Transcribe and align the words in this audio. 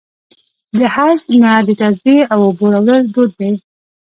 د 0.77 0.79
حج 0.93 1.19
نه 1.41 1.51
د 1.67 1.69
تسبیح 1.81 2.19
او 2.33 2.39
اوبو 2.47 2.65
راوړل 2.73 3.01
دود 3.13 3.31
دی. 3.39 3.51